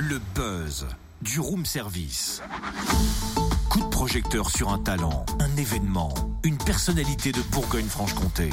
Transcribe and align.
Le 0.00 0.20
buzz 0.32 0.86
du 1.22 1.40
room 1.40 1.66
service. 1.66 2.40
Coup 3.68 3.80
de 3.80 3.88
projecteur 3.88 4.48
sur 4.48 4.68
un 4.68 4.78
talent, 4.78 5.26
un 5.40 5.56
événement, 5.56 6.14
une 6.44 6.56
personnalité 6.56 7.32
de 7.32 7.42
Bourgogne-Franche-Comté. 7.50 8.50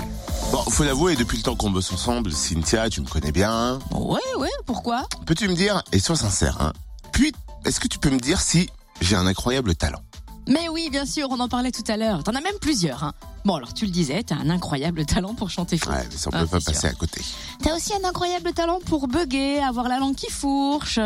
Bon, 0.52 0.63
faut 0.71 0.84
l'avouer, 0.84 1.16
depuis 1.16 1.38
le 1.38 1.44
temps 1.44 1.55
qu'on 1.55 1.70
bosse 1.70 1.94
ensemble, 1.94 2.31
Cynthia, 2.31 2.89
tu 2.89 3.00
me 3.00 3.05
connais 3.05 3.31
bien. 3.31 3.78
Ouais, 3.92 4.18
ouais, 4.39 4.50
pourquoi? 4.66 5.05
Peux-tu 5.28 5.47
me 5.47 5.54
dire, 5.54 5.84
et 5.91 6.00
sois 6.00 6.16
sincère, 6.16 6.59
hein, 6.63 6.73
puis, 7.11 7.31
est-ce 7.64 7.80
que 7.80 7.88
tu 7.88 8.00
peux 8.00 8.09
me 8.09 8.20
dire 8.20 8.41
si 8.41 8.71
j'ai 9.00 9.16
un 9.16 9.27
incroyable 9.27 9.75
talent? 9.75 10.02
Mais 10.48 10.70
oui, 10.70 10.89
bien 10.91 11.05
sûr, 11.05 11.27
on 11.32 11.39
en 11.39 11.48
parlait 11.48 11.71
tout 11.71 11.84
à 11.88 11.98
l'heure. 11.98 12.23
T'en 12.23 12.34
as 12.36 12.41
même 12.41 12.57
plusieurs. 12.61 13.04
Hein. 13.04 13.14
Bon, 13.46 13.55
alors 13.55 13.73
tu 13.73 13.86
le 13.86 13.91
disais, 13.91 14.23
t'as 14.23 14.36
un 14.36 14.50
incroyable 14.50 15.05
talent 15.05 15.34
pour 15.34 15.50
chanter 15.50 15.78
faux. 15.78 15.89
Ouais, 15.89 16.05
mais 16.10 16.18
ça 16.18 16.29
on 16.32 16.36
Ah, 16.38 16.41
peut 16.41 16.48
pas 16.48 16.60
passer 16.61 16.88
à 16.88 16.93
côté. 16.93 17.21
T'as 17.64 17.75
aussi 17.75 17.93
un 17.93 18.07
incroyable 18.07 18.54
talent 18.54 18.79
pour 18.86 19.07
bugger, 19.07 19.60
avoir 19.60 19.88
la 19.88 20.00
langue 20.00 20.16
qui 20.16 20.29
fourche. 20.32 21.00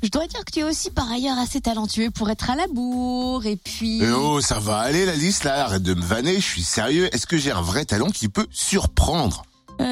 Je 0.00 0.08
dois 0.10 0.26
dire 0.28 0.44
que 0.44 0.52
tu 0.52 0.60
es 0.60 0.64
aussi 0.64 0.90
par 0.90 1.10
ailleurs 1.10 1.38
assez 1.38 1.60
talentueux 1.60 2.10
pour 2.10 2.30
être 2.30 2.50
à 2.50 2.54
la 2.56 2.66
bourre 2.68 3.46
et 3.46 3.56
puis... 3.56 4.00
Eh 4.02 4.10
oh, 4.12 4.40
ça 4.40 4.60
va 4.60 4.78
aller 4.78 5.04
la 5.04 5.16
liste 5.16 5.42
là, 5.44 5.64
arrête 5.64 5.82
de 5.82 5.92
me 5.94 6.02
vanner, 6.02 6.36
je 6.36 6.46
suis 6.46 6.62
sérieux. 6.62 7.12
Est-ce 7.12 7.26
que 7.26 7.36
j'ai 7.36 7.50
un 7.50 7.60
vrai 7.62 7.84
talent 7.84 8.10
qui 8.10 8.28
peut 8.28 8.46
surprendre? 8.50 9.42
Euh, 9.80 9.84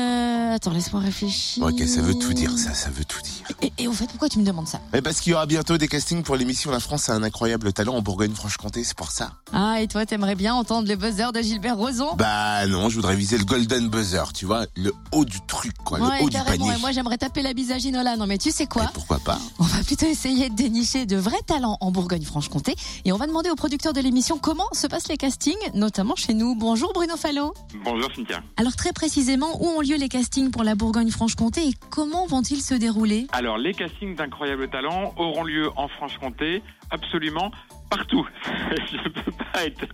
attends, 0.57 0.73
laisse-moi 0.73 1.01
réfléchir. 1.01 1.63
Ok, 1.65 1.81
ça 1.87 2.01
veut 2.03 2.15
tout 2.15 2.33
dire, 2.33 2.51
ça, 2.59 2.75
ça 2.75 2.91
veut 2.91 3.05
tout 3.05 3.21
dire. 3.23 3.47
Et, 3.63 3.73
et 3.79 3.89
au 3.89 3.93
fait, 3.93 4.07
pourquoi 4.07 4.29
tu 4.29 4.39
me 4.39 4.45
demandes 4.45 4.67
ça 4.67 4.81
Mais 4.93 5.03
parce 5.03 5.21
qu'il 5.21 5.33
y 5.33 5.35
aura 5.35 5.47
bientôt 5.47 5.77
des 5.79 5.87
castings 5.89 6.23
pour 6.23 6.37
l'émission 6.37 6.71
La 6.71 6.81
France 6.81 7.09
a 7.09 7.15
un 7.15 7.23
incroyable 7.23 7.73
talent 7.73 7.95
en 7.95 8.03
Bourgogne-Franche-Comté, 8.03 8.83
c'est 8.85 8.97
pour 8.97 9.11
ça. 9.11 9.33
Ah, 9.53 9.81
et 9.81 9.87
toi, 9.87 10.07
t'aimerais 10.07 10.35
bien 10.35 10.55
entendre 10.55 10.89
le 10.89 10.97
buzzer 10.97 11.33
de 11.33 11.41
Gilbert 11.43 11.77
Rozon? 11.77 12.15
Bah 12.17 12.67
non, 12.67 12.89
je 12.89 12.97
voudrais 12.97 13.17
viser 13.17 13.39
le 13.39 13.45
golden 13.45 13.89
buzzer, 13.89 14.33
tu 14.33 14.47
vois, 14.47 14.67
le 14.77 14.93
haut 15.13 15.25
du 15.25 15.39
truc, 15.47 15.75
quoi, 15.85 15.99
le 15.99 16.25
haut 16.25 16.31
du 16.31 16.37
panier. 16.39 16.73
Et 16.77 16.81
moi, 16.81 16.91
j'aimerais 16.93 17.19
taper 17.19 17.43
la 17.43 17.53
bise 17.53 17.71
à 17.71 17.79
Ginola. 17.79 18.17
Non, 18.17 18.27
mais 18.27 18.39
tu 18.39 18.51
sais 18.51 18.65
Et 18.65 18.67
quoi 18.67 18.91
pourquoi 18.95 19.19
pas? 19.19 19.39
On 19.59 19.65
va 19.65 19.83
plutôt 19.97 20.13
essayer 20.13 20.51
de 20.51 20.55
dénicher 20.55 21.07
de 21.07 21.17
vrais 21.17 21.41
talents 21.47 21.79
en 21.81 21.91
Bourgogne-Franche-Comté 21.91 22.75
et 23.07 23.13
on 23.13 23.17
va 23.17 23.27
demander 23.27 23.49
aux 23.49 23.55
producteurs 23.55 23.95
de 23.95 24.01
l'émission 24.03 24.37
comment 24.39 24.67
se 24.73 24.87
passent 24.87 25.09
les 25.09 25.17
castings, 25.17 25.55
notamment 25.73 26.17
chez 26.17 26.35
nous. 26.35 26.55
Bonjour 26.55 26.93
Bruno 26.93 27.17
Fallot. 27.17 27.55
Bonjour 27.83 28.13
Cynthia. 28.15 28.43
Alors 28.59 28.77
très 28.77 28.93
précisément, 28.93 29.57
où 29.63 29.67
ont 29.67 29.81
lieu 29.81 29.97
les 29.97 30.11
castings 30.11 30.51
pour 30.51 30.65
la 30.65 30.75
Bourgogne-Franche-Comté 30.75 31.69
et 31.69 31.73
comment 31.91 32.27
vont-ils 32.27 32.61
se 32.61 32.75
dérouler? 32.75 33.27
Alors, 33.33 33.57
les 33.57 33.73
castings 33.73 34.15
d'Incroyable 34.17 34.69
Talent 34.69 35.15
auront 35.17 35.45
lieu 35.45 35.71
en 35.77 35.89
Franche-Comté, 35.89 36.63
absolument 36.91 37.51
partout. 37.89 38.27
Je 38.45 38.97
ne 38.97 39.09
peux 39.09 39.33
pas 39.53 39.65
être 39.65 39.87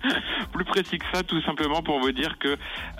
plus 0.52 0.64
précis 0.64 0.98
que 0.98 1.04
ça, 1.12 1.22
tout 1.22 1.40
simplement 1.42 1.82
pour 1.82 2.00
vous 2.00 2.10
dire 2.10 2.38
que, 2.38 2.56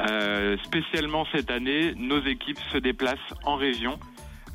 euh, 0.09 0.57
spécialement 0.65 1.27
cette 1.33 1.51
année, 1.51 1.95
nos 1.97 2.23
équipes 2.25 2.61
se 2.73 2.79
déplacent 2.79 3.19
en 3.45 3.57
région. 3.57 3.99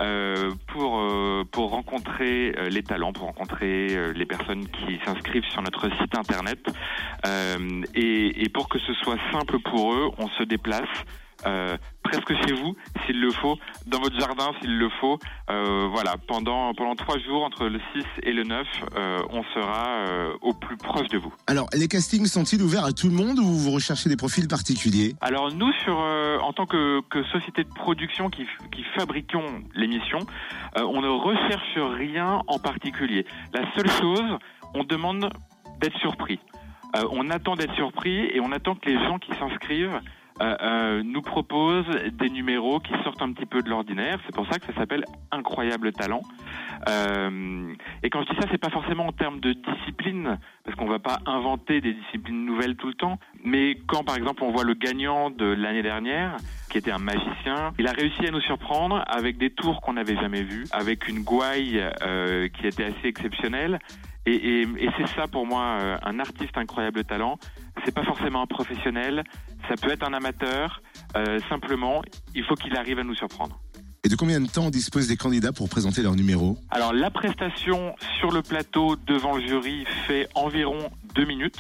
Euh, 0.02 0.52
pour 0.68 1.00
euh, 1.00 1.44
pour 1.52 1.72
rencontrer 1.72 2.54
euh, 2.58 2.70
les 2.70 2.84
talents, 2.84 3.14
pour 3.14 3.26
rencontrer 3.26 4.14
les 4.14 4.26
personnes 4.26 4.68
qui 4.68 5.00
s'inscrivent 5.04 5.46
sur 5.46 5.62
notre 5.62 5.90
site 5.98 6.16
internet. 6.16 6.60
Et, 7.96 8.44
et 8.44 8.50
pour 8.50 8.70
que 8.70 8.80
ce 8.80 8.94
soit 8.94 9.18
simple 9.32 9.60
pour 9.60 9.94
eux, 9.94 10.12
on 10.18 10.28
se 10.30 10.44
déplace 10.44 10.88
euh, 11.48 11.78
presque 12.04 12.34
chez 12.46 12.54
vous 12.54 12.76
s'il 13.06 13.20
le 13.20 13.32
faut, 13.32 13.58
dans 13.88 14.00
votre 14.00 14.20
jardin 14.20 14.52
s'il 14.62 14.78
le 14.78 14.90
faut. 15.02 15.18
Euh, 15.50 15.88
voilà, 15.92 16.16
pendant 16.28 16.74
pendant 16.74 16.96
trois 16.96 17.18
jours 17.20 17.44
entre 17.44 17.68
le 17.68 17.80
6 17.96 18.04
et 18.24 18.34
le 18.34 18.44
9, 18.44 18.68
euh, 18.96 19.20
on 19.30 19.44
sera 19.56 20.06
au 20.42 20.54
plus 20.54 20.78
proche 20.78 21.08
de 21.08 21.18
vous. 21.18 21.34
Alors, 21.48 21.68
les 21.74 21.88
castings 21.88 22.26
sont-ils 22.26 22.62
ouverts 22.62 22.86
à 22.86 22.92
tout 22.92 23.08
le 23.08 23.16
monde 23.16 23.40
ou 23.40 23.44
vous 23.44 23.72
recherchez 23.72 24.10
des 24.10 24.18
profils 24.18 24.48
particuliers? 24.48 25.16
Alors 25.22 25.52
nous, 25.52 25.72
sur, 25.84 25.98
en 25.98 26.54
tant 26.54 26.66
que, 26.66 27.02
que 27.10 27.24
société 27.26 27.64
de 27.64 27.70
production 27.70 28.30
qui, 28.30 28.46
fabriquons 28.98 29.64
l'émission, 29.76 30.20
on 30.76 31.02
ne 31.02 31.08
recherche 31.08 31.78
rien 31.98 32.42
en 32.48 32.60
particulier. 32.60 33.26
La 33.54 33.62
seule 33.76 33.90
chose, 33.90 34.38
on 34.74 34.84
demande 34.84 35.30
d'être 35.80 35.98
surpris. 36.00 36.40
Euh, 36.96 37.04
on 37.12 37.30
attend 37.30 37.56
d'être 37.56 37.76
surpris 37.76 38.26
et 38.34 38.40
on 38.40 38.52
attend 38.52 38.76
que 38.76 38.90
les 38.90 38.98
gens 39.06 39.20
qui 39.20 39.34
s'inscrivent 39.36 40.00
nous 41.04 41.22
proposent 41.22 41.90
des 42.14 42.30
numéros 42.30 42.80
qui 42.80 42.94
sortent 43.04 43.22
un 43.22 43.32
petit 43.34 43.46
peu 43.46 43.62
de 43.62 43.70
l'ordinaire. 43.70 44.20
C'est 44.26 44.36
pour 44.36 44.48
ça 44.52 44.60
que 44.60 44.66
ça 44.68 44.74
s'appelle 44.74 45.06
Incroyable 45.32 45.92
Talent. 45.92 46.22
Euh, 46.88 47.74
et 48.04 48.10
quand 48.10 48.22
je 48.24 48.30
dis 48.30 48.36
ça, 48.40 48.48
c'est 48.52 48.58
pas 48.58 48.70
forcément 48.70 49.08
en 49.08 49.12
termes 49.12 49.40
de 49.40 49.54
discipline, 49.54 50.38
parce 50.64 50.78
qu'on 50.78 50.88
va 50.88 51.00
pas 51.00 51.20
inventer 51.26 51.82
des 51.82 51.94
disciplines 51.94 52.46
nouvelles 52.46 52.76
tout 52.76 52.88
le 52.88 52.94
temps. 52.94 53.20
Mais 53.44 53.78
quand, 53.88 54.04
par 54.04 54.16
exemple, 54.16 54.44
on 54.44 54.52
voit 54.52 54.64
le 54.64 54.74
gagnant 54.74 55.30
de 55.30 55.46
l'année 55.46 55.82
dernière, 55.82 56.38
qui 56.70 56.78
était 56.78 56.92
un 56.92 57.00
magicien, 57.00 57.74
il 57.80 57.88
a 57.88 57.92
réussi 57.92 58.28
à 58.28 58.32
nous 58.32 58.42
surprendre 58.42 59.04
avec 59.08 59.38
des 59.38 59.50
tours 59.50 59.82
qu'on 59.82 59.94
n'avait 59.94 60.18
jamais 60.18 60.44
vus, 60.44 60.66
avec 60.72 61.08
une 61.08 61.24
gouaille 61.24 61.84
euh, 62.02 62.48
qui 62.50 62.68
était 62.68 62.86
assez 62.86 63.08
exceptionnelle. 63.08 63.80
Et, 64.26 64.36
et, 64.36 64.62
et 64.62 64.90
c'est 64.98 65.08
ça 65.16 65.28
pour 65.28 65.48
moi, 65.48 65.78
euh, 65.80 65.98
un 66.04 66.20
artiste 66.20 66.58
incroyable 66.58 67.06
talent. 67.06 67.38
C'est 67.86 67.94
pas 67.94 68.04
forcément 68.04 68.42
un 68.42 68.48
professionnel, 68.48 69.24
ça 69.68 69.76
peut 69.76 69.92
être 69.92 70.08
un 70.08 70.14
amateur. 70.14 70.82
euh, 71.16 71.40
simplement, 71.50 72.02
il 72.36 72.44
faut 72.44 72.56
qu'il 72.56 72.76
arrive 72.76 73.00
à 73.00 73.04
nous 73.04 73.16
surprendre. 73.16 73.60
Et 74.04 74.10
de 74.10 74.16
combien 74.16 74.40
de 74.40 74.48
temps 74.48 74.70
disposent 74.70 75.10
les 75.10 75.18
candidats 75.18 75.52
pour 75.52 75.68
présenter 75.70 76.02
leur 76.02 76.16
numéro? 76.16 76.58
Alors 76.70 76.94
la 76.94 77.12
prestation 77.12 77.94
sur 78.20 78.32
le 78.32 78.42
plateau 78.42 78.96
devant 78.96 79.36
le 79.36 79.46
jury 79.46 79.86
fait 80.06 80.30
environ 80.36 80.78
deux 81.16 81.26
minutes. 81.26 81.60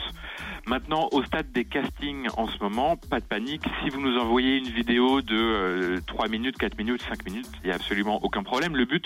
Maintenant, 0.65 1.07
au 1.11 1.23
stade 1.23 1.51
des 1.53 1.63
castings 1.65 2.27
en 2.35 2.47
ce 2.47 2.57
moment, 2.61 2.97
pas 2.97 3.19
de 3.21 3.25
panique. 3.25 3.63
Si 3.81 3.89
vous 3.89 4.01
nous 4.01 4.17
envoyez 4.17 4.57
une 4.57 4.67
vidéo 4.69 5.21
de 5.21 5.35
euh, 5.35 5.99
3 6.07 6.27
minutes, 6.27 6.57
4 6.57 6.77
minutes, 6.77 7.01
5 7.09 7.25
minutes, 7.25 7.47
il 7.63 7.67
n'y 7.67 7.71
a 7.71 7.75
absolument 7.75 8.19
aucun 8.23 8.43
problème. 8.43 8.75
Le 8.75 8.85
but, 8.85 9.05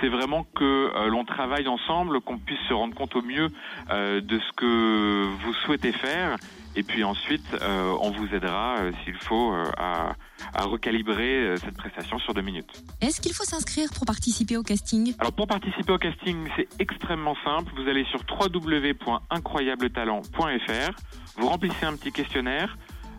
c'est 0.00 0.08
vraiment 0.08 0.44
que 0.56 0.64
euh, 0.64 1.08
l'on 1.08 1.24
travaille 1.24 1.68
ensemble, 1.68 2.20
qu'on 2.22 2.38
puisse 2.38 2.60
se 2.68 2.72
rendre 2.74 2.94
compte 2.94 3.14
au 3.14 3.22
mieux 3.22 3.48
euh, 3.90 4.20
de 4.22 4.38
ce 4.38 4.52
que 4.56 5.24
vous 5.44 5.52
souhaitez 5.64 5.92
faire. 5.92 6.36
Et 6.74 6.82
puis 6.82 7.04
ensuite, 7.04 7.44
euh, 7.60 7.94
on 8.00 8.12
vous 8.12 8.34
aidera, 8.34 8.78
euh, 8.78 8.92
s'il 9.04 9.16
faut, 9.16 9.52
euh, 9.52 9.70
à, 9.76 10.14
à 10.54 10.62
recalibrer 10.64 11.44
euh, 11.44 11.56
cette 11.56 11.76
prestation 11.76 12.18
sur 12.18 12.32
deux 12.32 12.40
minutes. 12.40 12.82
Est-ce 13.00 13.20
qu'il 13.20 13.34
faut 13.34 13.44
s'inscrire 13.44 13.90
pour 13.94 14.06
participer 14.06 14.56
au 14.56 14.62
casting? 14.62 15.14
Alors 15.18 15.32
pour 15.32 15.46
participer 15.46 15.92
au 15.92 15.98
casting, 15.98 16.48
c'est 16.56 16.68
extrêmement 16.78 17.36
simple. 17.44 17.70
Vous 17.76 17.86
allez 17.88 18.06
sur 18.06 18.20
www.incroyabletalent.fr, 18.30 20.90
vous 21.36 21.48
remplissez 21.48 21.84
un 21.84 21.94
petit 21.96 22.12
questionnaire, 22.12 22.78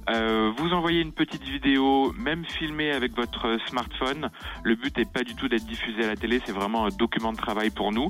euh, 0.09 0.51
vous 0.57 0.73
envoyez 0.73 1.01
une 1.01 1.11
petite 1.11 1.43
vidéo, 1.43 2.13
même 2.13 2.45
filmée 2.45 2.91
avec 2.91 3.15
votre 3.15 3.57
smartphone. 3.67 4.29
Le 4.63 4.75
but 4.75 4.97
n'est 4.97 5.05
pas 5.05 5.23
du 5.23 5.35
tout 5.35 5.47
d'être 5.47 5.65
diffusé 5.65 6.03
à 6.03 6.07
la 6.07 6.15
télé, 6.15 6.41
c'est 6.45 6.51
vraiment 6.51 6.85
un 6.85 6.89
document 6.89 7.31
de 7.31 7.37
travail 7.37 7.69
pour 7.69 7.91
nous, 7.91 8.09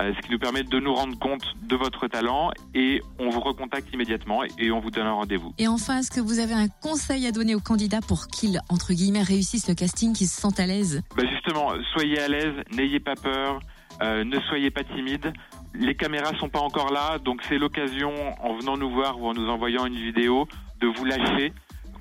euh, 0.00 0.12
ce 0.14 0.26
qui 0.26 0.32
nous 0.32 0.38
permet 0.38 0.62
de 0.62 0.78
nous 0.80 0.94
rendre 0.94 1.18
compte 1.18 1.54
de 1.62 1.76
votre 1.76 2.06
talent 2.08 2.50
et 2.74 3.02
on 3.18 3.30
vous 3.30 3.40
recontacte 3.40 3.92
immédiatement 3.92 4.42
et 4.58 4.70
on 4.70 4.80
vous 4.80 4.90
donne 4.90 5.06
un 5.06 5.12
rendez-vous. 5.12 5.52
Et 5.58 5.68
enfin, 5.68 5.98
est-ce 5.98 6.10
que 6.10 6.20
vous 6.20 6.38
avez 6.38 6.54
un 6.54 6.68
conseil 6.68 7.26
à 7.26 7.32
donner 7.32 7.54
aux 7.54 7.60
candidats 7.60 8.00
pour 8.00 8.26
qu'ils, 8.28 8.60
entre 8.68 8.92
guillemets, 8.92 9.22
réussissent 9.22 9.68
le 9.68 9.74
casting, 9.74 10.14
qu'ils 10.14 10.28
se 10.28 10.40
sentent 10.40 10.60
à 10.60 10.66
l'aise? 10.66 11.02
Bah 11.16 11.24
justement, 11.30 11.72
soyez 11.92 12.20
à 12.20 12.28
l'aise, 12.28 12.54
n'ayez 12.72 13.00
pas 13.00 13.14
peur, 13.14 13.60
euh, 14.02 14.24
ne 14.24 14.40
soyez 14.40 14.70
pas 14.70 14.84
timide. 14.84 15.32
Les 15.74 15.94
caméras 15.94 16.32
sont 16.38 16.48
pas 16.48 16.60
encore 16.60 16.92
là, 16.92 17.18
donc 17.18 17.42
c'est 17.48 17.58
l'occasion, 17.58 18.12
en 18.40 18.56
venant 18.56 18.76
nous 18.76 18.90
voir 18.90 19.20
ou 19.20 19.26
en 19.26 19.34
nous 19.34 19.48
envoyant 19.48 19.86
une 19.86 19.96
vidéo, 19.96 20.46
de 20.80 20.86
vous 20.88 21.04
lâcher 21.04 21.52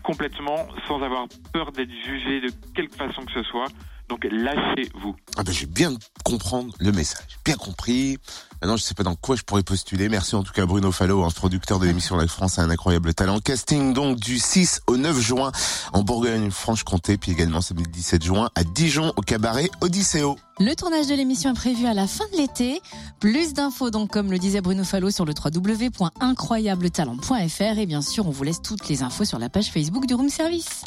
complètement 0.03 0.67
sans 0.88 1.01
avoir 1.01 1.28
peur 1.53 1.72
d'être 1.72 1.91
jugé 2.06 2.41
de 2.41 2.50
quelque 2.75 2.95
façon 2.95 3.23
que 3.23 3.31
ce 3.31 3.44
soit. 3.44 3.67
Donc 4.09 4.25
lâchez-vous. 4.30 5.16
Ah 5.38 5.44
ben, 5.44 5.52
je 5.52 5.62
vais 5.62 5.66
bien 5.66 5.94
comprendre 6.24 6.72
le 6.80 6.91
message. 6.91 7.40
Bien 7.46 7.56
compris. 7.56 8.18
Maintenant, 8.62 8.78
je 8.78 8.84
sais 8.84 8.94
pas 8.94 9.02
dans 9.03 9.16
quoi 9.16 9.36
je 9.36 9.41
pourrais 9.44 9.64
postuler. 9.64 10.08
Merci 10.08 10.36
en 10.36 10.44
tout 10.44 10.53
cas 10.53 10.66
Bruno 10.66 10.90
Fallot, 10.91 11.24
hein, 11.24 11.30
producteur 11.36 11.80
de 11.80 11.86
l'émission 11.86 12.16
La 12.16 12.28
France 12.28 12.59
a 12.59 12.62
un 12.62 12.69
incroyable 12.69 13.14
talent. 13.14 13.40
Casting 13.40 13.94
donc 13.94 14.19
du 14.19 14.40
6 14.40 14.84
au 14.88 14.96
9 14.96 15.19
juin 15.19 15.52
en 15.91 16.03
Bourgogne-Franche-Comté, 16.03 17.18
puis 17.18 17.34
également 17.34 17.59
samedi 17.59 17.90
17 17.90 18.24
juin 18.24 18.50
à 18.56 18.64
Dijon 18.64 19.12
au 19.18 19.22
cabaret 19.22 19.69
Odysseo. 19.81 20.38
Le 20.59 20.74
tournage 20.75 21.08
de 21.08 21.16
l'émission 21.16 21.52
est 21.52 21.55
prévu 21.55 21.88
à 21.88 21.94
la 21.94 22.08
fin 22.08 22.23
de 22.32 22.38
l'été. 22.38 22.82
Plus 23.20 23.53
d'infos 23.53 23.90
donc 23.90 24.11
comme 24.11 24.32
le 24.32 24.40
disait 24.40 24.61
Bruno 24.61 24.85
Fallot 24.85 25.11
sur 25.11 25.26
le 25.26 25.34
www.incroyabletalent.fr 25.34 27.79
et 27.79 27.85
bien 27.85 28.02
sûr 28.02 28.26
on 28.28 28.32
vous 28.32 28.44
laisse 28.44 28.61
toutes 28.61 28.88
les 28.88 29.03
infos 29.03 29.26
sur 29.26 29.40
la 29.40 29.50
page 29.50 29.72
Facebook 29.72 30.05
du 30.05 30.14
Room 30.14 30.29
Service. 30.29 30.84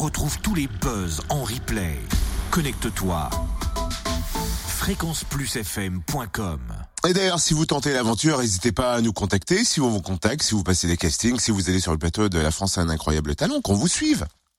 Retrouve 0.00 0.40
tous 0.40 0.54
les 0.54 0.66
buzz 0.66 1.20
en 1.28 1.42
replay. 1.42 2.00
Connecte-toi. 2.50 3.28
fréquenceplusfm.com 4.66 6.60
Et 7.06 7.12
d'ailleurs, 7.12 7.38
si 7.38 7.52
vous 7.52 7.66
tentez 7.66 7.92
l'aventure, 7.92 8.38
n'hésitez 8.38 8.72
pas 8.72 8.94
à 8.94 9.02
nous 9.02 9.12
contacter. 9.12 9.62
Si 9.62 9.78
on 9.78 9.90
vous 9.90 10.00
contacte, 10.00 10.42
si 10.42 10.54
vous 10.54 10.62
passez 10.62 10.86
des 10.86 10.96
castings, 10.96 11.38
si 11.38 11.50
vous 11.50 11.68
allez 11.68 11.80
sur 11.80 11.92
le 11.92 11.98
plateau 11.98 12.30
de 12.30 12.38
La 12.38 12.50
France 12.50 12.78
a 12.78 12.80
un 12.80 12.88
incroyable 12.88 13.36
talent, 13.36 13.60
qu'on 13.60 13.74
vous 13.74 13.88
suive. 13.88 14.26